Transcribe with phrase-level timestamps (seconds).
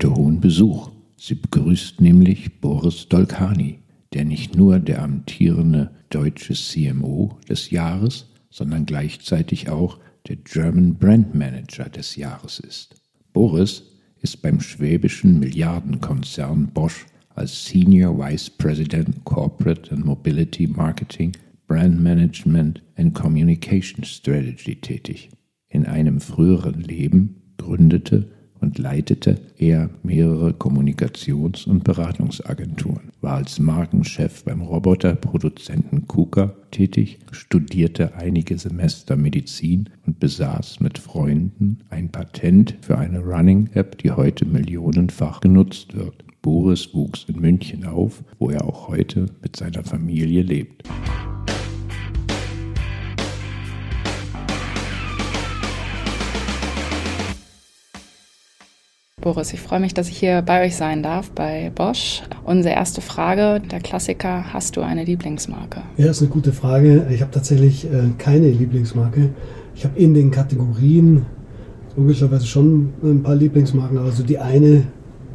[0.00, 0.90] heute hohen Besuch.
[1.18, 3.80] Sie begrüßt nämlich Boris Dolkani,
[4.14, 11.34] der nicht nur der amtierende deutsche CMO des Jahres, sondern gleichzeitig auch der German Brand
[11.34, 12.94] Manager des Jahres ist.
[13.34, 13.82] Boris
[14.22, 17.04] ist beim schwäbischen Milliardenkonzern Bosch
[17.34, 21.32] als Senior Vice President Corporate and Mobility Marketing,
[21.66, 25.28] Brand Management and Communication Strategy tätig.
[25.68, 34.44] In einem früheren Leben gründete und leitete er mehrere Kommunikations- und Beratungsagenturen, war als Markenchef
[34.44, 42.98] beim Roboterproduzenten KUKA tätig, studierte einige Semester Medizin und besaß mit Freunden ein Patent für
[42.98, 46.24] eine Running-App, die heute millionenfach genutzt wird.
[46.42, 50.84] Boris wuchs in München auf, wo er auch heute mit seiner Familie lebt.
[59.20, 62.22] Boris, ich freue mich, dass ich hier bei euch sein darf, bei Bosch.
[62.44, 65.82] Unsere erste Frage, der Klassiker, hast du eine Lieblingsmarke?
[65.98, 67.06] Ja, das ist eine gute Frage.
[67.10, 69.28] Ich habe tatsächlich äh, keine Lieblingsmarke.
[69.74, 71.26] Ich habe in den Kategorien
[71.96, 74.84] logischerweise schon ein paar Lieblingsmarken, aber so die eine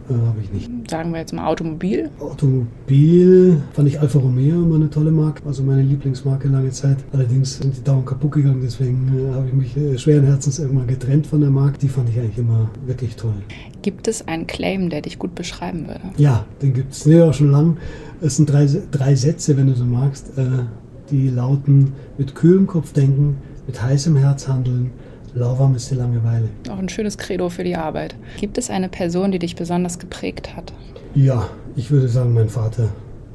[0.10, 0.90] äh, habe ich nicht.
[0.90, 2.10] Sagen wir jetzt mal Automobil.
[2.20, 6.98] Automobil fand ich Alfa Romeo immer eine tolle Marke, also meine Lieblingsmarke lange Zeit.
[7.12, 10.88] Allerdings sind die dauernd kaputt gegangen, deswegen äh, habe ich mich äh, schweren Herzens irgendwann
[10.88, 11.80] getrennt von der Marke.
[11.80, 13.36] Die fand ich eigentlich immer wirklich toll.
[13.82, 16.02] Gibt es einen Claim, der dich gut beschreiben würde?
[16.18, 17.06] Ja, den gibt es.
[17.06, 17.78] Nee, auch schon lang.
[18.22, 20.64] Es sind drei, drei Sätze, wenn du so magst, äh,
[21.12, 24.92] die lauten: mit kühlem Kopf denken, mit heißem Herz handeln
[25.36, 26.48] Lauwarm ist die Langeweile.
[26.70, 28.16] Auch ein schönes Credo für die Arbeit.
[28.40, 30.72] Gibt es eine Person, die dich besonders geprägt hat?
[31.14, 32.90] Ja, ich würde sagen, mein Vater,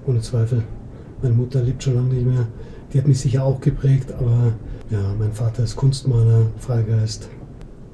[0.06, 0.62] ohne Zweifel.
[1.22, 2.46] Meine Mutter lebt schon lange nicht mehr.
[2.92, 4.54] Die hat mich sicher auch geprägt, aber
[4.90, 7.28] ja, mein Vater ist Kunstmaler, Freigeist,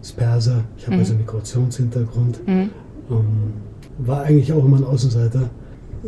[0.00, 0.62] ist Perser.
[0.78, 1.00] Ich habe mhm.
[1.00, 2.46] also einen Migrationshintergrund.
[2.46, 2.70] Mhm.
[3.08, 5.50] Um, ähm, war eigentlich auch immer ein Außenseiter.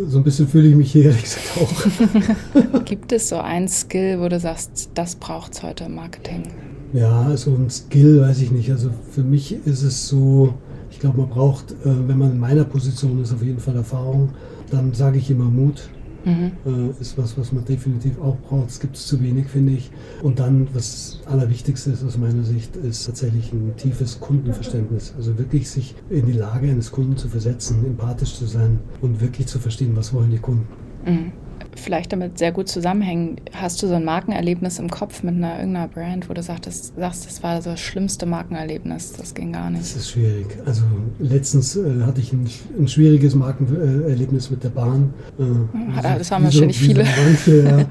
[0.06, 2.84] So ein bisschen fühle ich mich hier ehrlich gesagt auch.
[2.84, 6.44] Gibt es so ein Skill, wo du sagst, das braucht es heute im Marketing?
[6.92, 8.70] Ja, so ein Skill weiß ich nicht.
[8.70, 10.54] Also für mich ist es so,
[10.90, 14.30] ich glaube, man braucht, äh, wenn man in meiner Position ist, auf jeden Fall Erfahrung.
[14.70, 15.88] Dann sage ich immer Mut.
[16.24, 16.52] Mhm.
[16.66, 18.70] Äh, ist was, was man definitiv auch braucht.
[18.70, 19.90] Es gibt es zu wenig, finde ich.
[20.22, 25.14] Und dann, was Allerwichtigste ist aus meiner Sicht, ist tatsächlich ein tiefes Kundenverständnis.
[25.16, 29.46] Also wirklich sich in die Lage eines Kunden zu versetzen, empathisch zu sein und wirklich
[29.46, 30.66] zu verstehen, was wollen die Kunden.
[31.06, 31.32] Mhm
[31.80, 33.36] vielleicht damit sehr gut zusammenhängen.
[33.52, 37.26] Hast du so ein Markenerlebnis im Kopf mit einer irgendeiner Brand, wo du sagtest, sagst,
[37.26, 39.82] das war so das schlimmste Markenerlebnis, das ging gar nicht?
[39.82, 40.46] Das ist schwierig.
[40.64, 40.82] Also
[41.18, 45.14] letztens äh, hatte ich ein, ein schwieriges Markenerlebnis mit der Bahn.
[45.38, 47.04] Äh, ja, das haben wahrscheinlich so, viele.
[47.24, 47.86] Manche, ja.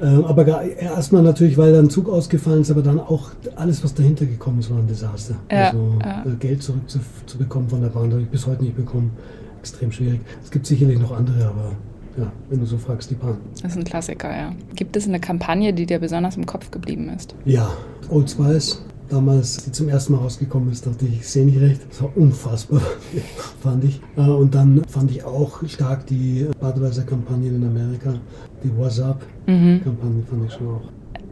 [0.00, 4.24] Äh, aber erstmal natürlich, weil dann Zug ausgefallen ist, aber dann auch alles, was dahinter
[4.24, 5.36] gekommen ist, war ein Desaster.
[5.50, 5.98] Ja, also.
[6.00, 9.12] Äh, Geld zurückzubekommen von der Bahn, habe ich bis heute nicht bekommen.
[9.60, 10.20] Extrem schwierig.
[10.42, 11.72] Es gibt sicherlich noch andere, aber
[12.20, 13.38] ja, wenn du so fragst, die Bahn.
[13.62, 14.52] Das ist ein Klassiker, ja.
[14.74, 17.34] Gibt es eine Kampagne, die dir besonders im Kopf geblieben ist?
[17.44, 17.70] Ja,
[18.08, 18.84] Old Spice.
[19.08, 21.80] Damals, die zum ersten Mal rausgekommen ist, dachte ich, ich sehe nicht recht.
[21.90, 22.80] Das war unfassbar,
[23.60, 24.00] fand ich.
[24.16, 28.14] Äh, und dann fand ich auch stark die Budweiser-Kampagnen in Amerika.
[28.62, 30.26] Die What's Up-Kampagne mhm.
[30.28, 30.82] fand ich schon auch.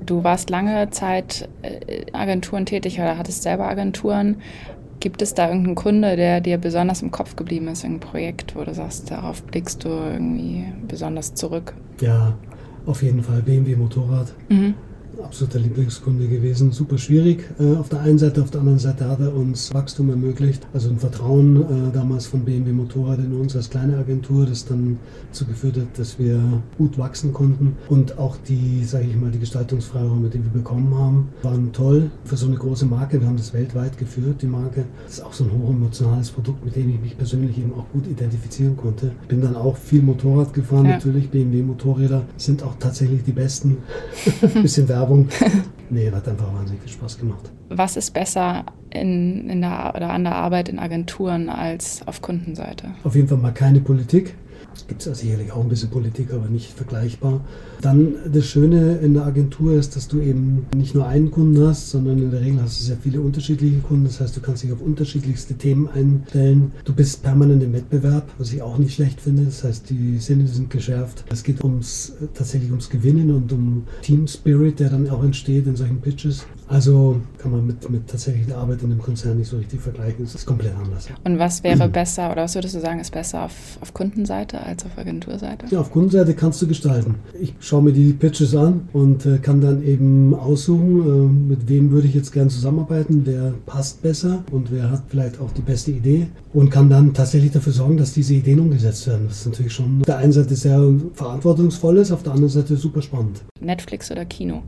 [0.04, 4.36] Du warst lange Zeit äh, Agenturen tätig oder hattest selber Agenturen.
[5.00, 8.64] Gibt es da irgendeinen Kunde, der dir besonders im Kopf geblieben ist, ein Projekt, wo
[8.64, 11.74] du sagst, darauf blickst du irgendwie besonders zurück?
[12.00, 12.34] Ja,
[12.86, 14.32] auf jeden Fall BMW Motorrad.
[14.48, 14.74] Mhm
[15.22, 16.72] absoluter Lieblingskunde gewesen.
[16.72, 20.10] Super schwierig äh, auf der einen Seite, auf der anderen Seite hat er uns Wachstum
[20.10, 20.66] ermöglicht.
[20.72, 24.98] Also ein Vertrauen äh, damals von BMW Motorrad in uns als kleine Agentur, das dann
[25.28, 26.40] dazu geführt hat, dass wir
[26.76, 27.76] gut wachsen konnten.
[27.88, 32.36] Und auch die, sage ich mal, die Gestaltungsfreiräume, die wir bekommen haben, waren toll für
[32.36, 33.20] so eine große Marke.
[33.20, 34.84] Wir haben das weltweit geführt, die Marke.
[35.04, 38.06] Das ist auch so ein hochemotionales Produkt, mit dem ich mich persönlich eben auch gut
[38.06, 39.12] identifizieren konnte.
[39.26, 40.92] Bin dann auch viel Motorrad gefahren, ja.
[40.92, 41.30] natürlich.
[41.30, 43.78] BMW Motorräder sind auch tatsächlich die besten.
[44.62, 45.28] Bisschen Werbung Werbung.
[45.90, 47.50] nee, hat einfach wahnsinnig viel Spaß gemacht.
[47.70, 52.90] Was ist besser in, in der, oder an der Arbeit in Agenturen als auf Kundenseite?
[53.04, 54.34] Auf jeden Fall mal keine Politik.
[54.74, 57.40] Es gibt ja sicherlich auch ein bisschen Politik, aber nicht vergleichbar.
[57.80, 61.90] Dann das Schöne in der Agentur ist, dass du eben nicht nur einen Kunden hast,
[61.90, 64.04] sondern in der Regel hast du sehr viele unterschiedliche Kunden.
[64.04, 66.72] Das heißt, du kannst dich auf unterschiedlichste Themen einstellen.
[66.84, 69.44] Du bist permanent im Wettbewerb, was ich auch nicht schlecht finde.
[69.44, 71.24] Das heißt, die Sinne sind geschärft.
[71.30, 75.76] Es geht ums, tatsächlich ums Gewinnen und um Team Spirit, der dann auch entsteht in
[75.76, 76.46] solchen Pitches.
[76.68, 80.24] Also kann man mit, mit tatsächlich der Arbeit in einem Konzern nicht so richtig vergleichen.
[80.24, 81.08] Es ist komplett anders.
[81.24, 81.92] Und was wäre mhm.
[81.92, 85.66] besser oder was würdest du sagen, ist besser auf, auf Kundenseite als auf Agenturseite?
[85.70, 87.16] Ja, auf Kundenseite kannst du gestalten.
[87.40, 91.90] Ich schaue mir die Pitches an und äh, kann dann eben aussuchen, äh, mit wem
[91.90, 95.90] würde ich jetzt gern zusammenarbeiten, wer passt besser und wer hat vielleicht auch die beste
[95.90, 99.26] Idee und kann dann tatsächlich dafür sorgen, dass diese Ideen umgesetzt werden.
[99.28, 100.80] Das ist natürlich schon auf der einen Seite sehr
[101.14, 103.42] verantwortungsvoll ist, auf der anderen Seite super spannend.
[103.60, 104.62] Netflix oder Kino?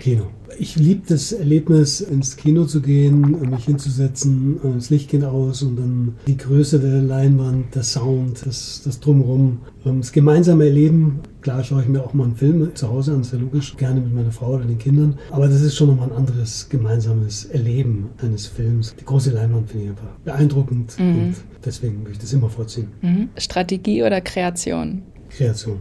[0.00, 0.26] Kino.
[0.58, 5.76] Ich liebe das Erlebnis, ins Kino zu gehen, mich hinzusetzen, das Licht geht aus und
[5.76, 11.20] dann die Größe der Leinwand, der Sound, das, das Drumherum, ähm, das gemeinsame Erleben.
[11.40, 14.00] Klar schaue ich mir auch mal einen Film zu Hause an, ist ja logisch, gerne
[14.00, 15.18] mit meiner Frau oder den Kindern.
[15.30, 18.94] Aber das ist schon nochmal ein anderes gemeinsames Erleben eines Films.
[18.98, 21.18] Die große Leinwand finde ich einfach beeindruckend mhm.
[21.18, 21.34] und
[21.64, 22.88] deswegen würde ich das immer vorziehen.
[23.02, 23.28] Mhm.
[23.36, 25.02] Strategie oder Kreation?
[25.30, 25.78] Kreation.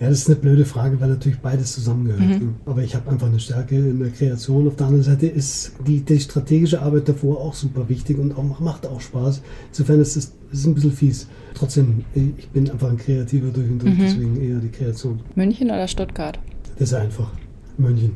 [0.00, 2.20] Ja, das ist eine blöde Frage, weil natürlich beides zusammengehört.
[2.20, 2.46] Mhm.
[2.46, 2.54] Ne?
[2.66, 4.66] Aber ich habe einfach eine Stärke in der Kreation.
[4.66, 8.60] Auf der anderen Seite ist die, die strategische Arbeit davor auch super wichtig und auch,
[8.60, 9.40] macht auch Spaß.
[9.70, 11.28] Insofern ist es ist ein bisschen fies.
[11.54, 14.00] Trotzdem, ich bin einfach ein Kreativer durch und durch, mhm.
[14.00, 15.20] deswegen eher die Kreation.
[15.36, 16.38] München oder Stuttgart?
[16.78, 17.30] Das ist einfach.
[17.78, 18.12] München.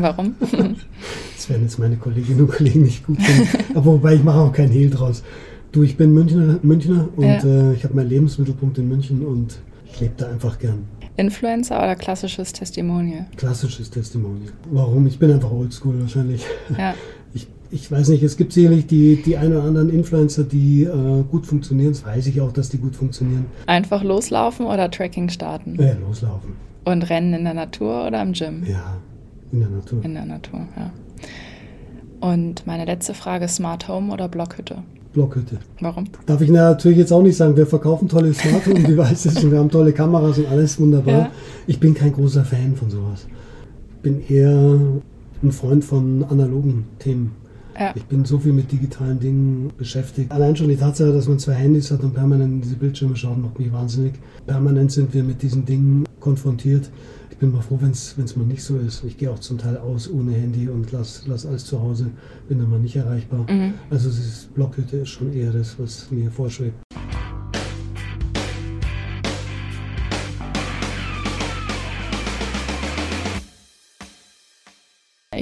[0.00, 0.34] Warum?
[0.40, 3.48] das werden jetzt meine Kolleginnen und Kollegen nicht gut finden.
[3.74, 5.22] Aber wobei ich mache auch keinen Hehl draus.
[5.72, 7.44] Du, ich bin Münchner, Münchner und ja.
[7.44, 10.84] äh, ich habe meinen Lebensmittelpunkt in München und ich lebe da einfach gern.
[11.16, 13.26] Influencer oder klassisches Testimonial?
[13.36, 14.52] Klassisches Testimonial.
[14.70, 15.06] Warum?
[15.06, 16.44] Ich bin einfach oldschool wahrscheinlich.
[16.76, 16.94] Ja.
[17.72, 21.46] Ich, weiß nicht, es gibt sicherlich die, die ein oder anderen Influencer, die äh, gut
[21.46, 21.92] funktionieren.
[21.92, 23.46] Das weiß ich auch, dass die gut funktionieren.
[23.66, 25.76] Einfach loslaufen oder Tracking starten?
[25.80, 26.54] Ja, loslaufen.
[26.84, 28.64] Und rennen in der Natur oder im Gym?
[28.66, 28.96] Ja,
[29.52, 30.04] in der Natur.
[30.04, 30.90] In der Natur, ja.
[32.20, 34.82] Und meine letzte Frage: Smart Home oder Blockhütte?
[35.12, 35.58] Blockhütte.
[35.80, 36.04] Warum?
[36.26, 39.58] Darf ich natürlich jetzt auch nicht sagen, wir verkaufen tolle Smart Home Devices und wir
[39.58, 41.14] haben tolle Kameras und alles wunderbar.
[41.14, 41.30] Ja.
[41.66, 43.26] Ich bin kein großer Fan von sowas.
[43.96, 44.78] Ich bin eher
[45.42, 47.39] ein Freund von analogen Themen.
[47.78, 47.92] Ja.
[47.94, 50.30] Ich bin so viel mit digitalen Dingen beschäftigt.
[50.32, 53.38] Allein schon die Tatsache, dass man zwei Handys hat und permanent in diese Bildschirme schaut,
[53.38, 54.14] macht mich wahnsinnig.
[54.46, 56.90] Permanent sind wir mit diesen Dingen konfrontiert
[57.40, 59.02] bin mal froh, wenn es mal nicht so ist.
[59.02, 62.10] Ich gehe auch zum Teil aus ohne Handy und lasse lass alles zu Hause,
[62.48, 63.50] bin dann mal nicht erreichbar.
[63.50, 63.74] Mhm.
[63.88, 66.76] Also dieses Blockhütte ist schon eher das, was mir vorschwebt.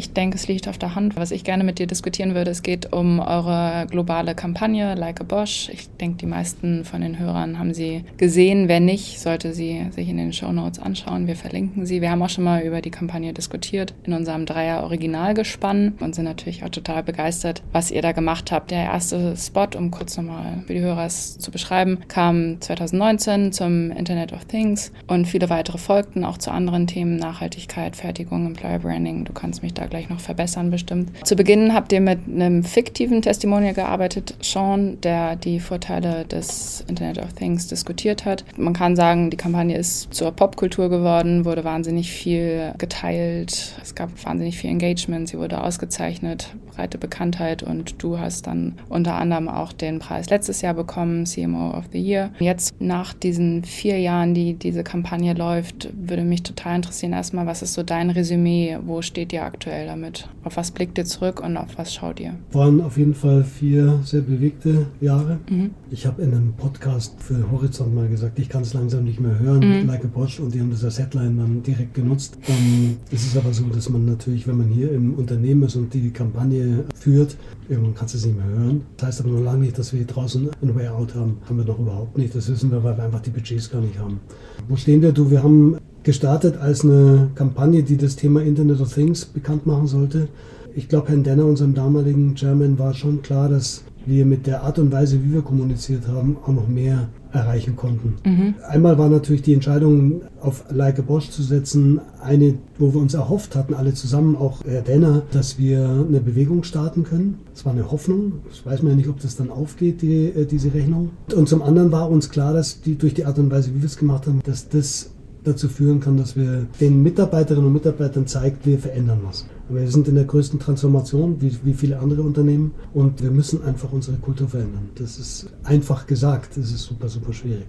[0.08, 1.16] Ich denke, es liegt auf der Hand.
[1.16, 5.25] Was ich gerne mit dir diskutieren würde, es geht um eure globale Kampagne Like a
[5.25, 5.69] Bosch.
[5.70, 8.69] Ich denke, die meisten von den Hörern haben sie gesehen.
[8.69, 11.26] Wer nicht, sollte sie sich in den Show Notes anschauen.
[11.26, 12.00] Wir verlinken sie.
[12.00, 16.25] Wir haben auch schon mal über die Kampagne diskutiert in unserem Dreier Originalgespann und sind
[16.25, 18.70] natürlich auch total begeistert, was ihr da gemacht habt.
[18.70, 24.32] Der erste Spot, um kurz nochmal für die Hörer zu beschreiben, kam 2019 zum Internet
[24.32, 29.26] of Things und viele weitere folgten auch zu anderen Themen Nachhaltigkeit, Fertigung, Employer Branding.
[29.26, 31.10] Du kannst mich da gleich noch verbessern bestimmt.
[31.26, 37.18] Zu Beginn habt ihr mit einem fiktiven Testimonial gearbeitet, Sean, der die Vorteile des Internet
[37.18, 38.44] of Things diskutiert hat.
[38.56, 44.10] Man kann sagen, die Kampagne ist zur Popkultur geworden, wurde wahnsinnig viel geteilt, es gab
[44.24, 49.72] wahnsinnig viel Engagement, sie wurde ausgezeichnet, breite Bekanntheit und du hast dann unter anderem auch
[49.72, 52.30] den Preis letztes Jahr bekommen, CMO of the Year.
[52.38, 57.62] Jetzt nach diesen vier Jahren, die diese Kampagne läuft, würde mich total interessieren erstmal, was
[57.62, 59.88] ist so dein Resümee, wo steht ihr aktuell?
[59.88, 60.29] Damit?
[60.44, 62.35] Auf was blickt ihr zurück und auf was schaut ihr?
[62.52, 65.38] Waren auf jeden Fall vier sehr bewegte Jahre.
[65.50, 65.70] Mhm.
[65.90, 69.39] Ich habe in einem Podcast für Horizont mal gesagt, ich kann es langsam nicht mehr
[69.39, 69.86] hören, mhm.
[69.86, 72.39] like a Bosch, und die haben das als Headline dann direkt genutzt.
[72.46, 75.93] Um, es ist aber so, dass man natürlich, wenn man hier im Unternehmen ist und
[75.94, 77.36] die Kampagne führt,
[77.69, 78.82] irgendwann kannst du es nicht mehr hören.
[78.96, 81.39] Das heißt aber noch lange nicht, dass wir draußen ein Way Out haben.
[81.48, 82.34] Haben wir noch überhaupt nicht.
[82.34, 84.20] Das wissen wir, weil wir einfach die Budgets gar nicht haben.
[84.69, 85.12] Wo stehen wir?
[85.12, 85.77] Du, wir haben
[86.08, 90.29] gestartet als eine Kampagne, die das Thema Internet of Things bekannt machen sollte.
[90.74, 94.79] Ich glaube, Herrn Denner, unserem damaligen Chairman, war schon klar, dass wir mit der Art
[94.79, 98.15] und Weise, wie wir kommuniziert haben, auch noch mehr erreichen konnten.
[98.24, 98.55] Mhm.
[98.67, 103.12] Einmal war natürlich die Entscheidung, auf Like a Bosch zu setzen, eine, wo wir uns
[103.12, 107.41] erhofft hatten, alle zusammen, auch Herr Denner, dass wir eine Bewegung starten können.
[107.53, 108.32] Das war eine Hoffnung.
[108.50, 111.10] Ich weiß mir ja nicht, ob das dann aufgeht, die, äh, diese Rechnung.
[111.36, 113.86] Und zum anderen war uns klar, dass die, durch die Art und Weise, wie wir
[113.86, 115.10] es gemacht haben, dass das
[115.44, 119.46] dazu führen kann, dass wir den Mitarbeiterinnen und Mitarbeitern zeigt, wir verändern was.
[119.68, 123.92] Wir sind in der größten Transformation, wie, wie viele andere Unternehmen, und wir müssen einfach
[123.92, 124.88] unsere Kultur verändern.
[124.94, 127.66] Das ist einfach gesagt, das ist super, super schwierig.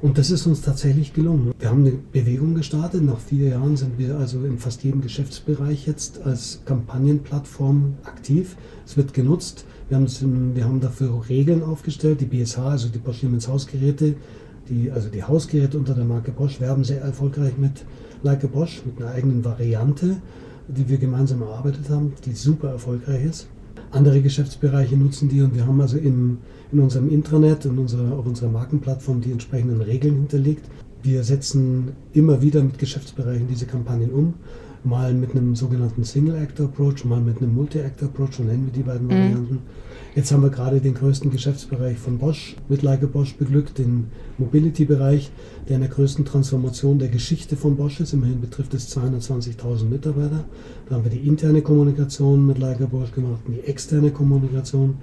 [0.00, 1.52] Und das ist uns tatsächlich gelungen.
[1.58, 3.02] Wir haben eine Bewegung gestartet.
[3.02, 8.56] Nach vier Jahren sind wir also in fast jedem Geschäftsbereich jetzt als Kampagnenplattform aktiv.
[8.86, 9.64] Es wird genutzt.
[9.88, 12.20] Wir haben, wir haben dafür Regeln aufgestellt.
[12.20, 14.14] Die BSH, also die Bosch Siemens Hausgeräte,
[14.68, 17.84] die, also die Hausgeräte unter der Marke Bosch werben sehr erfolgreich mit
[18.22, 20.16] Like a Bosch, mit einer eigenen Variante.
[20.68, 23.48] die wir gemeinsam erarbeitet haben, die super erfolgreich ist.
[23.90, 26.38] Andere Geschäftsbereiche nutzen die und wir haben also in,
[26.72, 30.66] in unserem Intranet und unserer, auf unserer Markenplattform die entsprechenden Regeln hinterlegt.
[31.02, 34.34] Wir setzen immer wieder mit Geschäftsbereichen diese Kampagnen um
[34.84, 39.10] mal mit einem sogenannten Single-Actor-Approach, mal mit einem Multi-Actor-Approach, so nennen wir die beiden mhm.
[39.10, 39.58] Varianten.
[40.18, 44.08] Jetzt haben wir gerade den größten Geschäftsbereich von Bosch mit Leica Bosch beglückt, den
[44.38, 45.30] Mobility-Bereich,
[45.68, 48.14] der in der größten Transformation der Geschichte von Bosch ist.
[48.14, 50.44] Immerhin betrifft es 220.000 Mitarbeiter.
[50.88, 54.96] Da haben wir die interne Kommunikation mit Leica Bosch gemacht und die externe Kommunikation.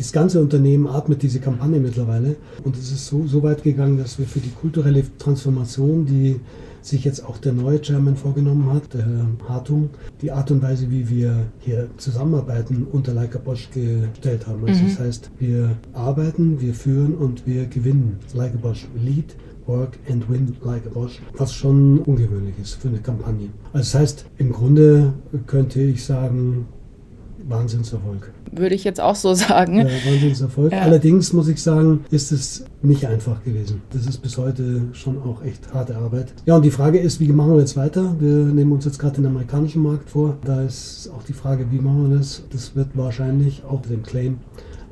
[0.00, 4.18] Das ganze Unternehmen atmet diese Kampagne mittlerweile und es ist so, so weit gegangen, dass
[4.18, 6.40] wir für die kulturelle Transformation, die
[6.80, 9.90] sich jetzt auch der neue Chairman vorgenommen hat, der Herr Hartung,
[10.22, 14.66] die Art und Weise, wie wir hier zusammenarbeiten, unter Leica Bosch gestellt haben.
[14.66, 14.88] Also mhm.
[14.88, 18.20] das heißt, wir arbeiten, wir führen und wir gewinnen.
[18.32, 23.00] Leica Bosch Lead, Work and Win like a Bosch, was schon ungewöhnlich ist für eine
[23.00, 23.50] Kampagne.
[23.74, 25.12] Also das heißt, im Grunde
[25.46, 26.68] könnte ich sagen,
[27.46, 28.32] Wahnsinnserfolg.
[28.52, 29.78] Würde ich jetzt auch so sagen.
[29.78, 30.72] Ja, Wahnsinnserfolg.
[30.72, 30.80] Ja.
[30.80, 33.82] Allerdings muss ich sagen, ist es nicht einfach gewesen.
[33.90, 36.32] Das ist bis heute schon auch echt harte Arbeit.
[36.46, 38.16] Ja, und die Frage ist, wie machen wir jetzt weiter?
[38.18, 40.36] Wir nehmen uns jetzt gerade den amerikanischen Markt vor.
[40.44, 42.42] Da ist auch die Frage, wie machen wir das?
[42.50, 44.38] Das wird wahrscheinlich auch dem Claim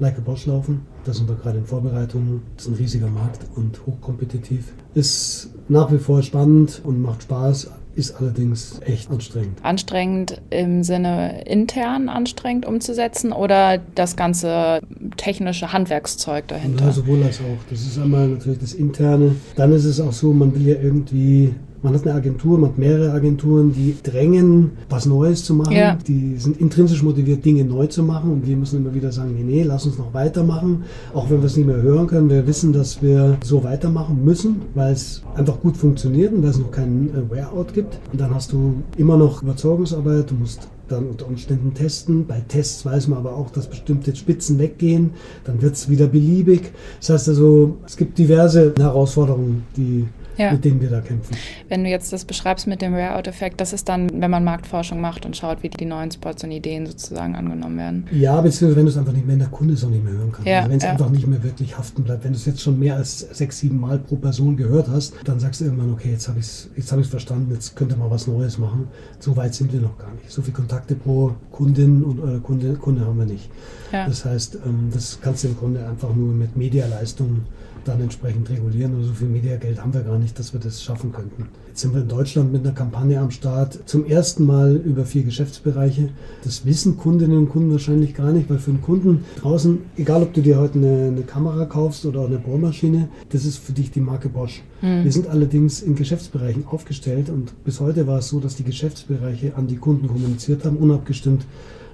[0.01, 0.83] Like a Bosch laufen.
[1.05, 2.43] Da sind wir gerade in Vorbereitung.
[2.57, 4.73] Das ist ein riesiger Markt und hochkompetitiv.
[4.95, 9.59] Ist nach wie vor spannend und macht Spaß ist allerdings echt anstrengend.
[9.63, 14.81] Anstrengend im Sinne intern anstrengend umzusetzen oder das ganze
[15.17, 16.87] technische Handwerkszeug dahinter?
[16.87, 17.59] Ja, sowohl als auch.
[17.69, 19.35] Das ist einmal natürlich das Interne.
[19.57, 22.79] Dann ist es auch so, man will ja irgendwie man hat eine Agentur, man hat
[22.79, 25.73] mehrere Agenturen, die drängen, was Neues zu machen.
[25.73, 25.97] Ja.
[26.07, 28.33] Die sind intrinsisch motiviert, Dinge neu zu machen.
[28.33, 30.85] Und wir müssen immer wieder sagen, nee, nee, lass uns noch weitermachen.
[31.15, 32.31] Auch wenn wir es nicht mehr hören können.
[32.31, 36.59] Wir wissen, dass wir so weitermachen müssen, weil es einfach gut funktioniert und weil es
[36.59, 37.99] noch keinen äh, Wear-out gibt.
[38.13, 40.31] Und dann hast du immer noch Überzeugungsarbeit.
[40.31, 42.27] Du musst dann unter Umständen testen.
[42.27, 45.11] Bei Tests weiß man aber auch, dass bestimmte Spitzen weggehen.
[45.45, 46.73] Dann wird es wieder beliebig.
[46.99, 50.07] Das heißt also, es gibt diverse Herausforderungen, die
[50.39, 50.53] ja.
[50.53, 51.37] mit denen wir da kämpfen.
[51.69, 55.27] Wenn du jetzt das beschreibst mit dem Rare-Out-Effekt, das ist dann, wenn man Marktforschung macht
[55.27, 58.07] und schaut, wie die neuen Spots und Ideen sozusagen angenommen werden.
[58.13, 60.33] Ja, beziehungsweise wenn du es einfach nicht mehr in der Kunde so nicht mehr hören
[60.33, 60.47] kannst.
[60.47, 60.91] Ja, also wenn es ja.
[60.91, 62.25] einfach nicht mehr wirklich haften bleibt.
[62.25, 65.41] Wenn du es jetzt schon mehr als sechs, sieben Mal pro Person gehört hast, dann
[65.41, 68.27] sagst du irgendwann, okay, jetzt habe ich es jetzt hab verstanden, jetzt könnte man was
[68.27, 68.89] Neues machen.
[69.19, 70.31] So weit sind wir noch gar nicht.
[70.31, 73.51] So viele Kontakte pro Kundin und äh, Kunde, Kunde haben wir nicht.
[73.93, 74.07] Ja.
[74.07, 77.43] Das heißt, ähm, das kannst du im Grunde einfach nur mit Medialeistung
[77.89, 78.95] dann entsprechend regulieren.
[78.95, 81.49] Und so viel Mediageld haben wir gar nicht, dass wir das schaffen könnten.
[81.69, 83.81] Jetzt sind wir in Deutschland mit einer Kampagne am Start.
[83.87, 86.11] Zum ersten Mal über vier Geschäftsbereiche.
[86.45, 90.35] Das wissen Kundinnen und Kunden wahrscheinlich gar nicht, weil für einen Kunden draußen, egal ob
[90.35, 94.01] du dir heute eine, eine Kamera kaufst oder eine Bohrmaschine, das ist für dich die
[94.01, 94.63] Marke Bosch.
[94.83, 95.05] Mhm.
[95.05, 99.57] Wir sind allerdings in Geschäftsbereichen aufgestellt und bis heute war es so, dass die Geschäftsbereiche
[99.57, 101.47] an die Kunden kommuniziert haben, unabgestimmt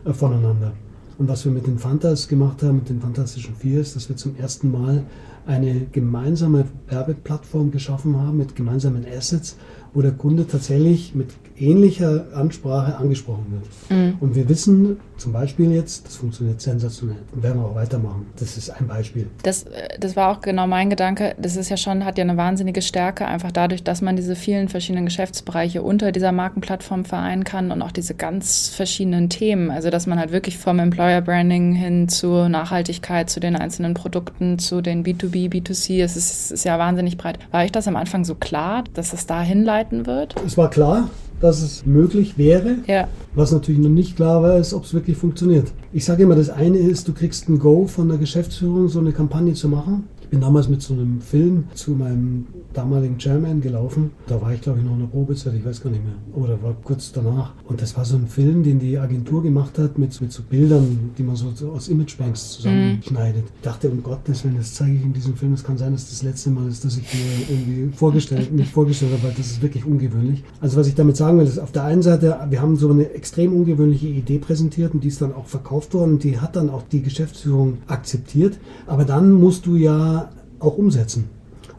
[0.05, 0.73] äh, voneinander.
[1.16, 4.16] Und was wir mit den Fantas gemacht haben, mit den Fantastischen Vier, ist, dass wir
[4.16, 5.04] zum ersten Mal
[5.47, 9.56] eine gemeinsame Werbeplattform geschaffen haben mit gemeinsamen Assets,
[9.95, 13.91] wo der Kunde tatsächlich mit ähnlicher Ansprache angesprochen wird.
[13.91, 14.17] Mhm.
[14.21, 17.19] Und wir wissen zum Beispiel jetzt, das funktioniert sensationell.
[17.33, 18.27] Und werden wir auch weitermachen.
[18.37, 19.29] Das ist ein Beispiel.
[19.43, 21.37] Das, äh, das war auch genau mein Gedanke.
[21.39, 24.69] Das ist ja schon, hat ja eine wahnsinnige Stärke, einfach dadurch, dass man diese vielen
[24.69, 29.71] verschiedenen Geschäftsbereiche unter dieser Markenplattform vereinen kann und auch diese ganz verschiedenen Themen.
[29.71, 34.59] Also, dass man halt wirklich vom Employer Branding hin zur Nachhaltigkeit, zu den einzelnen Produkten,
[34.59, 37.39] zu den B2B, B2C, es ist, ist ja wahnsinnig breit.
[37.53, 39.43] War euch das am Anfang so klar, dass es da
[39.85, 40.35] hinleiten wird?
[40.47, 41.09] Es war klar
[41.41, 42.76] dass es möglich wäre.
[42.87, 43.07] Ja.
[43.35, 45.73] Was natürlich noch nicht klar war, ist, ob es wirklich funktioniert.
[45.93, 49.12] Ich sage immer, das eine ist, du kriegst ein Go von der Geschäftsführung, so eine
[49.12, 54.11] Kampagne zu machen bin damals mit so einem Film zu meinem damaligen Chairman gelaufen.
[54.26, 56.14] Da war ich, glaube ich, noch in der Probezeit, ich weiß gar nicht mehr.
[56.35, 57.52] Oder war kurz danach.
[57.69, 61.11] Und das war so ein Film, den die Agentur gemacht hat mit, mit so Bildern,
[61.16, 63.45] die man so, aus Imagebanks zusammenschneidet.
[63.57, 65.52] Ich dachte, um Gottes Willen, das zeige ich in diesem Film.
[65.52, 69.12] Es kann sein, dass das letzte Mal ist, dass ich mir irgendwie vorgestellt, nicht vorgestellt
[69.12, 70.43] habe, weil das ist wirklich ungewöhnlich.
[70.61, 73.11] Also was ich damit sagen will, ist auf der einen Seite, wir haben so eine
[73.12, 76.83] extrem ungewöhnliche Idee präsentiert und die ist dann auch verkauft worden die hat dann auch
[76.90, 78.59] die Geschäftsführung akzeptiert.
[78.87, 80.24] Aber dann musst du ja
[80.64, 81.28] auch umsetzen.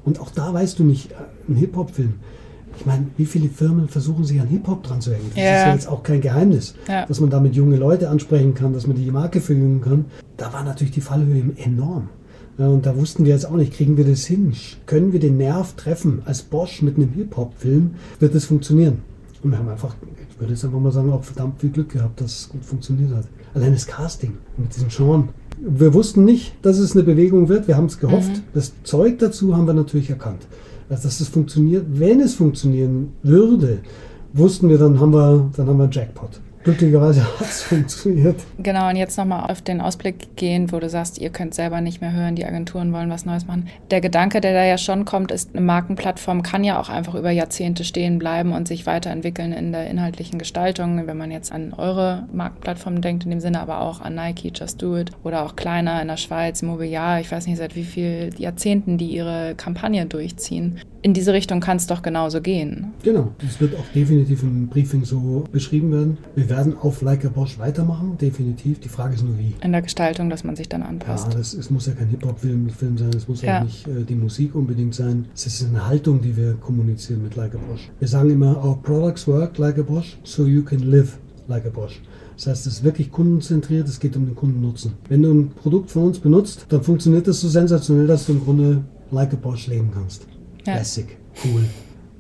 [0.04, 1.16] Und auch da weißt du nicht, äh,
[1.50, 2.14] ein Hip-Hop-Film.
[2.78, 5.32] Ich meine, wie viele Firmen versuchen sich an Hip-Hop dran zu hängen?
[5.34, 5.58] Das ja.
[5.58, 7.06] ist ja jetzt auch kein Geheimnis, ja.
[7.06, 10.06] dass man damit junge Leute ansprechen kann, dass man die Marke verjüngen kann.
[10.38, 12.10] Da war natürlich die Fallhöhe enorm.
[12.58, 14.54] Ja, und da wussten wir jetzt auch nicht, kriegen wir das hin?
[14.86, 17.96] Können wir den Nerv treffen als Bosch mit einem Hip-Hop-Film?
[18.20, 19.02] Wird das funktionieren?
[19.44, 19.96] Und wir haben einfach,
[20.30, 23.14] ich würde jetzt einfach mal sagen, auch verdammt viel Glück gehabt, dass es gut funktioniert
[23.14, 23.26] hat.
[23.54, 27.68] Allein das Casting mit diesem Sean, wir wussten nicht, dass es eine Bewegung wird.
[27.68, 28.30] Wir haben es gehofft.
[28.30, 28.44] Mhm.
[28.54, 30.48] Das Zeug dazu haben wir natürlich erkannt.
[30.90, 31.86] Also, dass es funktioniert.
[31.90, 33.80] Wenn es funktionieren würde,
[34.34, 38.36] wussten wir, dann haben wir, dann haben wir Jackpot glücklicherweise hat es funktioniert.
[38.58, 42.02] Genau, und jetzt nochmal auf den Ausblick gehen, wo du sagst, ihr könnt selber nicht
[42.02, 43.70] mehr hören, die Agenturen wollen was Neues machen.
[43.92, 47.32] Der Gedanke, der da ja schon kommt, ist, eine Markenplattform kann ja auch einfach über
[47.32, 51.08] Jahrzehnte stehen bleiben und sich weiterentwickeln in der inhaltlichen Gestaltung.
[51.08, 54.82] Wenn man jetzt an eure Markenplattform denkt, in dem Sinne aber auch an Nike, Just
[54.82, 58.36] Do It oder auch kleiner in der Schweiz, Mobiliar, ich weiß nicht seit wie vielen
[58.38, 60.80] Jahrzehnten die ihre Kampagne durchziehen.
[61.06, 62.94] In diese Richtung kann es doch genauso gehen.
[63.04, 66.18] Genau, das wird auch definitiv im Briefing so beschrieben werden.
[66.34, 68.80] Wir werden auf Like a Bosch weitermachen, definitiv.
[68.80, 69.54] Die Frage ist nur wie.
[69.62, 71.28] In der Gestaltung, dass man sich dann anpasst.
[71.32, 73.60] Ja, das, es muss ja kein Hip-Hop-Film Film sein, es muss ja.
[73.60, 75.26] auch nicht äh, die Musik unbedingt sein.
[75.34, 77.90] Es ist eine Haltung, die wir kommunizieren mit Like a Bosch.
[78.00, 81.70] Wir sagen immer, our products work like a Bosch, so you can live like a
[81.70, 82.02] Bosch.
[82.36, 84.94] Das heißt, es ist wirklich kundenzentriert, es geht um den Kundennutzen.
[85.08, 88.44] Wenn du ein Produkt von uns benutzt, dann funktioniert das so sensationell, dass du im
[88.44, 90.28] Grunde like a Bosch leben kannst.
[90.66, 90.74] Ja.
[90.74, 91.64] Classic, cool.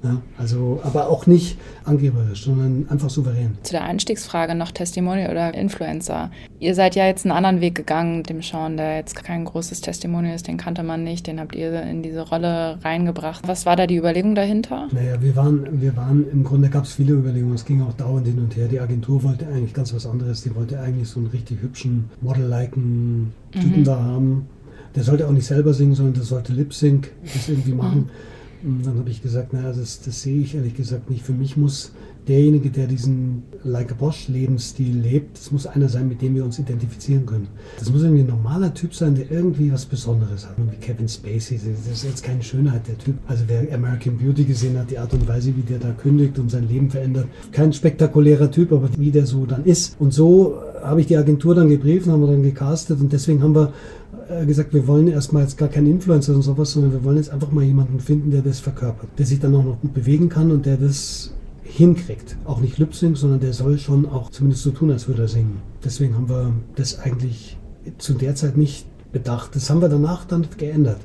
[0.06, 3.58] Ja, also, aber auch nicht angeberisch, sondern einfach souverän.
[3.64, 6.30] Zu der Einstiegsfrage noch Testimonial oder Influencer.
[6.60, 10.36] Ihr seid ja jetzt einen anderen Weg gegangen, dem Sean, der jetzt kein großes Testimonial
[10.36, 13.48] ist, den kannte man nicht, den habt ihr in diese Rolle reingebracht.
[13.48, 14.90] Was war da die Überlegung dahinter?
[14.92, 18.28] Naja, wir waren, wir waren im Grunde gab es viele Überlegungen, es ging auch dauernd
[18.28, 18.68] hin und her.
[18.68, 23.34] Die Agentur wollte eigentlich ganz was anderes, die wollte eigentlich so einen richtig hübschen, Model-liken
[23.52, 23.84] Typen mhm.
[23.84, 24.48] da haben.
[24.96, 28.02] Der sollte auch nicht selber singen, sondern der sollte Lip-Sync das irgendwie machen.
[28.02, 28.10] Mhm.
[28.66, 31.24] Und dann habe ich gesagt, naja, das, das sehe ich ehrlich gesagt nicht.
[31.24, 31.92] Für mich muss
[32.28, 36.44] derjenige, der diesen Like a Bosch Lebensstil lebt, das muss einer sein, mit dem wir
[36.44, 37.48] uns identifizieren können.
[37.78, 40.56] Das muss irgendwie ein normaler Typ sein, der irgendwie was Besonderes hat.
[40.58, 43.16] Wie Kevin Spacey, das ist jetzt keine Schönheit der Typ.
[43.28, 46.50] Also wer American Beauty gesehen hat, die Art und Weise, wie der da kündigt und
[46.50, 47.28] sein Leben verändert.
[47.52, 49.96] Kein spektakulärer Typ, aber wie der so dann ist.
[50.00, 53.56] Und so habe ich die Agentur dann gebrieft, haben wir dann gecastet und deswegen haben
[53.56, 53.74] wir
[54.46, 57.52] gesagt, wir wollen erstmal jetzt gar keinen Influencer und sowas, sondern wir wollen jetzt einfach
[57.52, 60.66] mal jemanden finden, der das verkörpert, der sich dann auch noch gut bewegen kann und
[60.66, 62.38] der das hinkriegt.
[62.46, 65.62] Auch nicht lip sondern der soll schon auch zumindest so tun, als würde er singen.
[65.84, 67.58] Deswegen haben wir das eigentlich
[67.98, 69.56] zu der Zeit nicht bedacht.
[69.56, 71.00] Das haben wir danach dann geändert.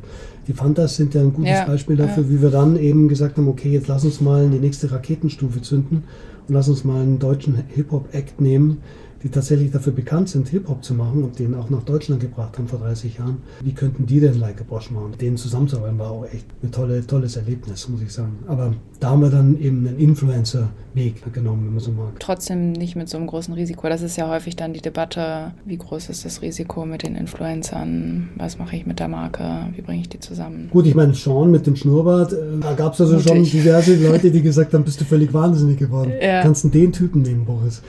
[0.49, 2.31] Die Fantas sind ja ein gutes ja, Beispiel dafür, ja.
[2.31, 6.05] wie wir dann eben gesagt haben, okay, jetzt lass uns mal die nächste Raketenstufe zünden
[6.49, 8.79] und lass uns mal einen deutschen Hip-Hop-Act nehmen,
[9.23, 12.69] die tatsächlich dafür bekannt sind, Hip-Hop zu machen und den auch nach Deutschland gebracht haben
[12.69, 15.15] vor 30 Jahren, wie könnten die denn Like a Bosch machen?
[15.21, 18.39] Denen zusammenzuarbeiten war auch echt ein tolle, tolles Erlebnis, muss ich sagen.
[18.47, 22.21] Aber da haben wir dann eben einen Influencer-Weg genommen, wenn man so mag.
[22.21, 23.89] Trotzdem nicht mit so einem großen Risiko.
[23.89, 28.29] Das ist ja häufig dann die Debatte, wie groß ist das Risiko mit den Influencern?
[28.37, 29.69] Was mache ich mit der Marke?
[29.75, 30.69] Wie bringe ich die zusammen?
[30.71, 33.29] Gut, ich meine, Sean mit dem Schnurrbart, äh, da gab es also Mutig.
[33.29, 36.13] schon diverse Leute, die gesagt haben, bist du völlig wahnsinnig geworden.
[36.21, 36.43] Ja.
[36.43, 37.81] Kannst du den Typen nehmen, Boris?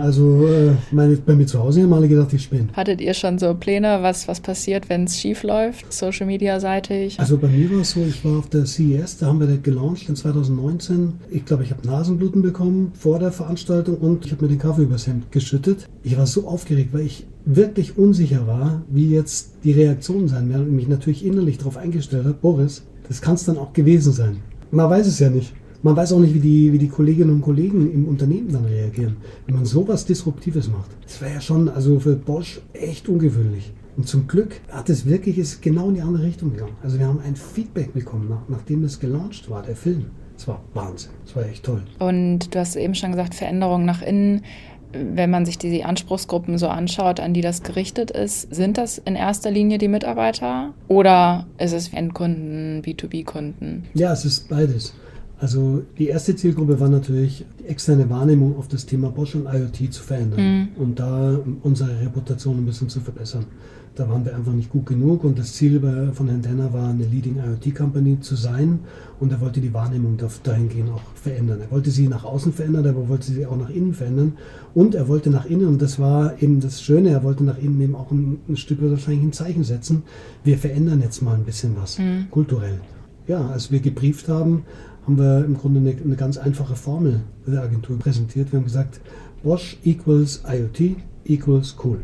[0.00, 2.68] Also äh, meine, bei mir zu Hause haben alle gedacht, ich spinne.
[2.72, 7.20] Hattet ihr schon so Pläne, was, was passiert, wenn es schief läuft, Social Media seitig?
[7.20, 9.62] Also bei mir war es so, ich war auf der CES, da haben wir das
[9.62, 11.14] gelauncht in 2019.
[11.30, 14.82] Ich glaube, ich habe Nasenbluten bekommen vor der Veranstaltung und ich habe mir den Kaffee
[14.82, 15.88] übers Hemd geschüttet.
[16.02, 20.68] Ich war so aufgeregt, weil ich wirklich unsicher war, wie jetzt die Reaktionen sein werden
[20.68, 24.38] und mich natürlich innerlich darauf eingestellt habe, Boris, das kann es dann auch gewesen sein.
[24.70, 25.54] Man weiß es ja nicht.
[25.82, 29.18] Man weiß auch nicht, wie die, wie die Kolleginnen und Kollegen im Unternehmen dann reagieren,
[29.46, 30.90] wenn man sowas Disruptives macht.
[31.04, 33.72] Das wäre ja schon also für Bosch echt ungewöhnlich.
[33.96, 36.76] Und zum Glück hat es wirklich ist genau in die andere Richtung gegangen.
[36.82, 40.06] Also wir haben ein Feedback bekommen, nach, nachdem es gelauncht war, der Film.
[40.36, 41.10] Es war Wahnsinn.
[41.24, 41.82] Es war echt toll.
[41.98, 44.42] Und du hast eben schon gesagt, Veränderungen nach innen.
[44.92, 49.14] Wenn man sich die Anspruchsgruppen so anschaut, an die das gerichtet ist, sind das in
[49.14, 53.84] erster Linie die Mitarbeiter oder ist es Endkunden, B2B-Kunden?
[53.94, 54.94] Ja, es ist beides.
[55.38, 59.92] Also die erste Zielgruppe war natürlich die externe Wahrnehmung auf das Thema Bosch und IoT
[59.92, 60.68] zu verändern mhm.
[60.82, 63.44] und da unsere Reputation ein bisschen zu verbessern.
[63.96, 65.80] Da waren wir einfach nicht gut genug und das Ziel
[66.12, 68.80] von Herrn Denner war, eine Leading IoT Company zu sein
[69.20, 71.62] und er wollte die Wahrnehmung dahingehend auch verändern.
[71.62, 74.34] Er wollte sie nach außen verändern, aber wollte sie auch nach innen verändern
[74.74, 77.80] und er wollte nach innen, und das war eben das Schöne, er wollte nach innen
[77.80, 80.02] eben auch ein, ein Stück wahrscheinlich ein Zeichen setzen.
[80.44, 82.26] Wir verändern jetzt mal ein bisschen was, mhm.
[82.30, 82.80] kulturell.
[83.26, 84.64] Ja, als wir gebrieft haben,
[85.06, 88.52] haben wir im Grunde eine, eine ganz einfache Formel der Agentur präsentiert.
[88.52, 89.00] Wir haben gesagt,
[89.42, 92.00] Bosch equals IoT equals cool.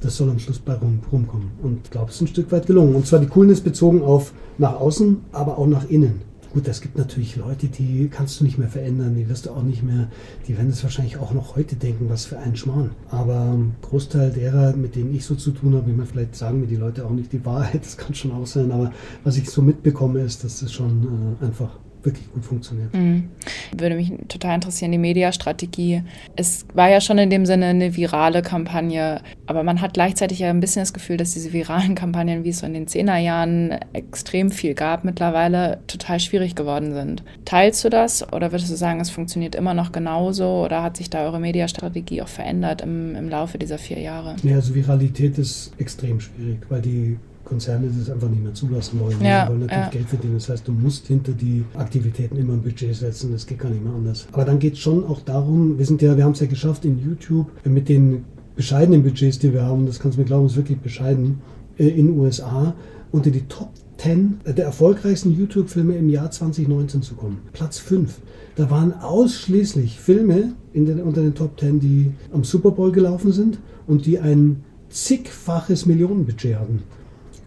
[0.00, 1.50] Das soll am Schluss bei rum, rumkommen.
[1.62, 2.94] Und ich glaube, es ist ein Stück weit gelungen.
[2.94, 6.22] Und zwar die Coolness bezogen auf nach außen, aber auch nach innen.
[6.54, 9.64] Gut, es gibt natürlich Leute, die kannst du nicht mehr verändern, die wirst du auch
[9.64, 10.06] nicht mehr,
[10.46, 12.92] die werden es wahrscheinlich auch noch heute denken, was für ein Schmarrn.
[13.10, 16.68] Aber Großteil derer, mit denen ich so zu tun habe, ich meine, vielleicht sagen mir
[16.68, 18.92] die Leute auch nicht die Wahrheit, das kann schon auch sein, aber
[19.24, 21.70] was ich so mitbekomme, ist, dass das schon äh, einfach
[22.04, 22.92] wirklich gut funktioniert.
[22.94, 23.30] Mhm.
[23.76, 26.02] Würde mich total interessieren, die Mediastrategie.
[26.36, 30.50] Es war ja schon in dem Sinne eine virale Kampagne, aber man hat gleichzeitig ja
[30.50, 34.50] ein bisschen das Gefühl, dass diese viralen Kampagnen, wie es so in den Zehnerjahren extrem
[34.50, 37.22] viel gab, mittlerweile total schwierig geworden sind.
[37.44, 41.10] Teilst du das oder würdest du sagen, es funktioniert immer noch genauso oder hat sich
[41.10, 44.36] da eure Mediastrategie auch verändert im, im Laufe dieser vier Jahre?
[44.42, 49.20] Ja, also Viralität ist extrem schwierig, weil die Konzerne das einfach nicht mehr zulassen wollen.
[49.20, 49.90] Ja, die wollen natürlich ja.
[49.90, 50.34] Geld verdienen.
[50.34, 53.32] Das heißt, du musst hinter die Aktivitäten immer ein Budget setzen.
[53.32, 54.26] Das geht gar nicht mehr anders.
[54.32, 56.84] Aber dann geht es schon auch darum, wir sind ja, wir haben es ja geschafft
[56.84, 58.24] in YouTube mit den
[58.56, 61.40] bescheidenen Budgets, die wir haben, das kannst du mir glauben, ist wirklich bescheiden,
[61.78, 62.74] äh, in den USA
[63.10, 67.38] unter die Top 10 der erfolgreichsten YouTube-Filme im Jahr 2019 zu kommen.
[67.52, 68.18] Platz 5.
[68.56, 73.58] Da waren ausschließlich Filme den, unter den Top 10, die am Super Bowl gelaufen sind
[73.86, 76.82] und die ein zigfaches Millionenbudget hatten.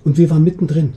[0.07, 0.93] Und wir waren mittendrin.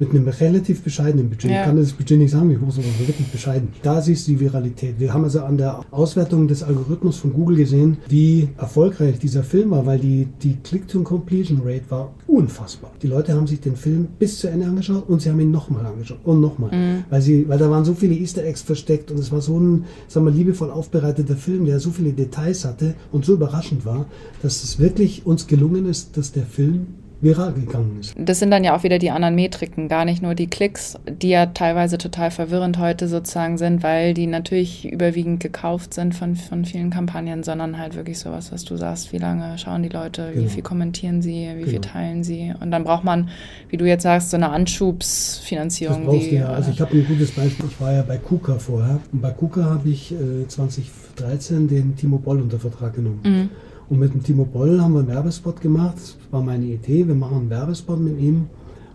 [0.00, 1.52] Mit einem relativ bescheidenen Budget.
[1.52, 1.60] Ja.
[1.60, 3.68] Ich kann das Budget nicht sagen, wie groß, aber wirklich bescheiden.
[3.82, 4.94] Da siehst du die Viralität.
[4.98, 9.70] Wir haben also an der Auswertung des Algorithmus von Google gesehen, wie erfolgreich dieser Film
[9.70, 12.90] war, weil die, die Click-to-Completion-Rate war unfassbar.
[13.02, 15.86] Die Leute haben sich den Film bis zu Ende angeschaut und sie haben ihn nochmal
[15.86, 16.70] angeschaut und nochmal.
[17.08, 19.84] Weil, sie, weil da waren so viele Easter Eggs versteckt und es war so ein,
[20.08, 24.06] sagen wir, liebevoll aufbereiteter Film, der so viele Details hatte und so überraschend war,
[24.42, 26.86] dass es wirklich uns gelungen ist, dass der Film
[27.22, 28.14] viral gegangen ist.
[28.16, 31.28] Das sind dann ja auch wieder die anderen Metriken, gar nicht nur die Klicks, die
[31.28, 36.64] ja teilweise total verwirrend heute sozusagen sind, weil die natürlich überwiegend gekauft sind von, von
[36.64, 40.38] vielen Kampagnen, sondern halt wirklich sowas, was du sagst, wie lange schauen die Leute, wie
[40.40, 40.48] Genau.
[40.50, 41.88] viel kommentieren sie, wie viel Genau.
[41.92, 42.54] teilen sie.
[42.60, 43.28] Und dann braucht man,
[43.68, 46.04] wie du jetzt sagst, so eine Das Anschubsfinanzierung.
[46.04, 46.48] brauchst wie, du ja.
[46.48, 47.66] Also ich habe ein gutes Beispiel.
[47.70, 48.98] Ich war ja bei KUKA vorher.
[49.12, 53.20] Und bei KUKA habe ich äh, 2013 den Timo Boll unter Vertrag genommen.
[53.24, 53.48] Mhm.
[53.90, 55.96] Und mit dem Timo Boll haben wir einen Werbespot gemacht.
[55.96, 57.06] Das war meine Idee.
[57.06, 58.46] Wir machen einen Werbespot mit ihm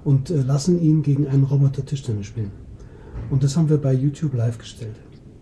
[0.06, 2.52] und äh, lassen ihn gegen einen Roboter Tischtennis spielen.
[3.30, 4.96] Und das haben wir bei YouTube live gestellt.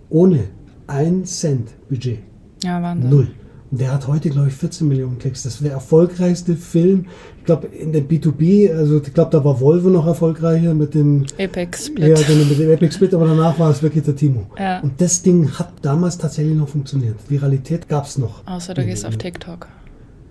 [0.10, 0.46] Ohne
[0.88, 2.20] ein Cent Budget.
[2.64, 3.10] ja, Wahnsinn.
[3.10, 3.28] Null.
[3.76, 5.44] Der hat heute, glaube ich, 14 Millionen Klicks.
[5.44, 7.08] Das ist der erfolgreichste Film.
[7.40, 11.26] Ich glaube, in der B2B, also ich glaube, da war Volvo noch erfolgreicher mit dem,
[11.40, 12.28] ja, Split.
[12.28, 14.46] genau, mit dem Epic Split, aber danach war es wirklich der Timo.
[14.60, 14.80] Ja.
[14.82, 17.16] Und das Ding hat damals tatsächlich noch funktioniert.
[17.28, 18.46] Viralität gab es noch.
[18.46, 19.68] Außer du gehst auf TikTok.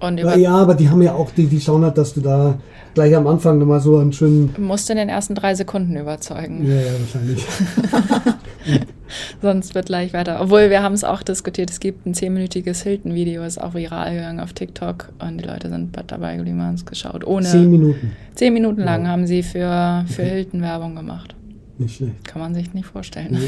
[0.02, 2.20] Und Ja, über, ja, aber die haben ja auch, die, die schauen halt, dass du
[2.20, 2.58] da
[2.94, 4.54] gleich am Anfang nochmal so einen schönen.
[4.58, 6.66] musst in den ersten drei Sekunden überzeugen.
[6.66, 7.44] Ja, ja, wahrscheinlich.
[9.42, 10.40] Sonst wird gleich weiter.
[10.40, 11.70] Obwohl wir haben es auch diskutiert.
[11.70, 15.96] Es gibt ein zehnminütiges Hilton-Video, ist auch viral gegangen auf TikTok und die Leute sind
[16.06, 17.26] dabei geblieben, haben es geschaut.
[17.26, 18.12] Ohne Zehn Minuten.
[18.34, 19.08] zehn Minuten lang Wow.
[19.08, 20.30] haben sie für, für Okay.
[20.30, 21.34] Hilton Werbung gemacht.
[21.82, 22.24] Nicht schlecht.
[22.24, 23.38] Kann man sich nicht vorstellen.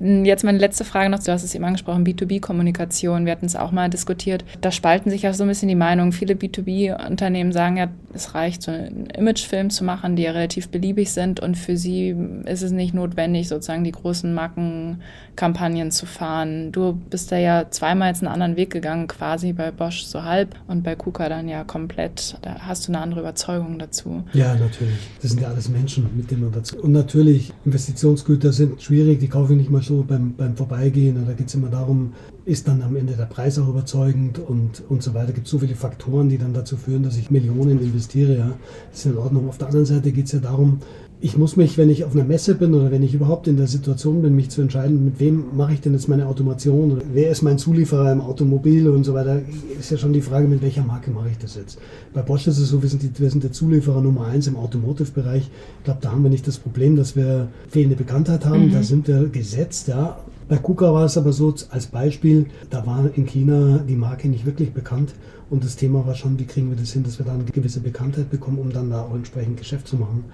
[0.24, 1.22] Jetzt meine letzte Frage noch.
[1.22, 3.24] Du hast es eben angesprochen, B2B-Kommunikation.
[3.24, 4.44] Wir hatten es auch mal diskutiert.
[4.60, 6.12] Da spalten sich ja so ein bisschen die Meinungen.
[6.12, 11.12] Viele B2B-Unternehmen sagen ja, es reicht, so einen Imagefilm zu machen, die ja relativ beliebig
[11.12, 11.40] sind.
[11.40, 12.14] Und für sie
[12.46, 16.72] ist es nicht notwendig, sozusagen die großen Markenkampagnen zu fahren.
[16.72, 20.54] Du bist da ja zweimal jetzt einen anderen Weg gegangen, quasi bei Bosch so halb
[20.66, 22.36] und bei KUKA dann ja komplett.
[22.42, 24.24] Da hast du eine andere Überzeugung dazu.
[24.32, 24.98] Ja, natürlich.
[25.22, 26.76] Das sind ja alles Menschen, mit denen man dazu.
[26.78, 27.52] Und natürlich,
[27.84, 31.22] Investitionsgüter sind schwierig, die kaufe ich nicht mal so beim, beim Vorbeigehen.
[31.26, 32.14] Da geht es immer darum,
[32.46, 35.28] ist dann am Ende der Preis auch überzeugend und, und so weiter.
[35.28, 38.38] Es gibt so viele Faktoren, die dann dazu führen, dass ich Millionen investiere.
[38.38, 38.52] Ja.
[38.90, 39.50] Das ist in Ordnung.
[39.50, 40.78] Auf der anderen Seite geht es ja darum,
[41.24, 43.66] ich muss mich, wenn ich auf einer Messe bin oder wenn ich überhaupt in der
[43.66, 47.30] Situation bin, mich zu entscheiden, mit wem mache ich denn jetzt meine Automation oder wer
[47.30, 49.40] ist mein Zulieferer im Automobil und so weiter,
[49.80, 51.78] ist ja schon die Frage, mit welcher Marke mache ich das jetzt.
[52.12, 54.56] Bei Bosch ist es so, wir sind, die, wir sind der Zulieferer Nummer eins im
[54.56, 55.44] Automotive-Bereich.
[55.78, 58.66] Ich glaube, da haben wir nicht das Problem, dass wir fehlende Bekanntheit haben.
[58.66, 58.72] Mhm.
[58.72, 60.18] Da sind wir gesetzt, ja.
[60.46, 64.44] Bei KUKA war es aber so, als Beispiel, da war in China die Marke nicht
[64.44, 65.14] wirklich bekannt.
[65.50, 67.80] Und das Thema war schon, wie kriegen wir das hin, dass wir dann eine gewisse
[67.80, 70.24] Bekanntheit bekommen, um dann da auch entsprechend Geschäft zu machen.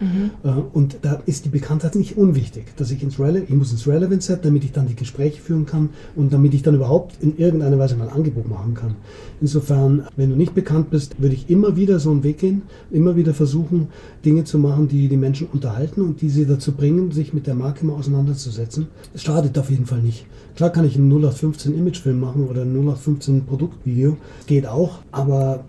[0.44, 3.86] Äh, Und da ist die Bekanntheit nicht unwichtig, dass ich ins Rele ich muss ins
[3.86, 7.36] Relevant Set, damit ich dann die Gespräche führen kann und damit ich dann überhaupt in
[7.36, 8.94] irgendeiner Weise mein Angebot machen kann.
[9.40, 13.16] Insofern, wenn du nicht bekannt bist, würde ich immer wieder so einen Weg gehen, immer
[13.16, 13.88] wieder versuchen,
[14.24, 17.54] Dinge zu machen, die die Menschen unterhalten und die sie dazu bringen, sich mit der
[17.54, 18.88] Marke mal auseinanderzusetzen.
[19.14, 20.26] Es schadet auf jeden Fall nicht.
[20.56, 25.64] Klar kann ich einen 0815 Imagefilm machen oder ein 0815 Produktvideo, geht auch, aber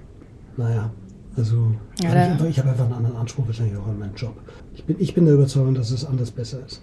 [0.57, 0.91] naja,
[1.35, 3.99] also Ja, hab da- ich, einfach, ich habe einfach einen anderen Anspruch wahrscheinlich auch an
[3.99, 4.35] meinen Job.
[4.73, 6.81] Ich bin, ich bin der Überzeugung, dass es anders besser ist.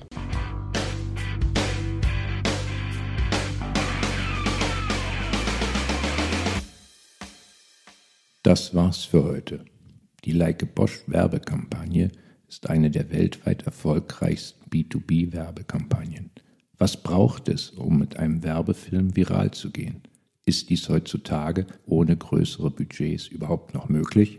[8.42, 9.64] Das war's für heute.
[10.24, 12.10] Die Leike Bosch Werbekampagne
[12.48, 16.30] ist eine der weltweit erfolgreichsten B2B-Werbekampagnen.
[16.78, 20.02] Was braucht es, um mit einem Werbefilm viral zu gehen?
[20.48, 24.38] Ist dies heutzutage ohne größere Budgets überhaupt noch möglich?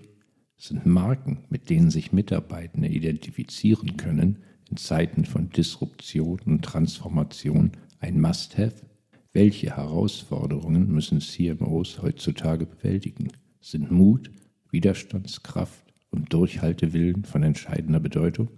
[0.57, 4.39] Sind Marken, mit denen sich Mitarbeitende identifizieren können,
[4.71, 8.87] in Zeiten von Disruption und Transformation ein Must-Have?
[9.33, 13.27] Welche Herausforderungen müssen CMOs heutzutage bewältigen?
[13.61, 14.31] Sind Mut,
[14.71, 18.49] Widerstandskraft und Durchhaltewillen von entscheidender Bedeutung?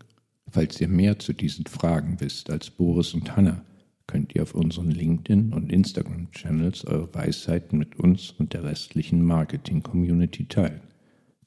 [0.50, 3.66] Falls ihr mehr zu diesen Fragen wisst als Boris und Hannah,
[4.12, 10.48] könnt ihr auf unseren LinkedIn- und Instagram-Channels eure Weisheiten mit uns und der restlichen Marketing-Community
[10.48, 10.82] teilen.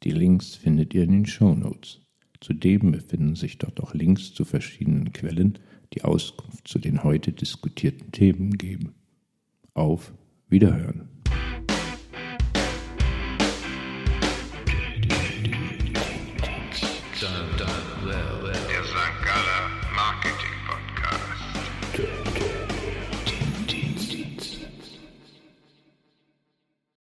[0.03, 2.01] Die Links findet ihr in den Show Notes.
[2.41, 5.59] Zudem befinden sich dort auch Links zu verschiedenen Quellen,
[5.93, 8.95] die Auskunft zu den heute diskutierten Themen geben.
[9.75, 10.15] Auf
[10.49, 11.14] Wiederhören!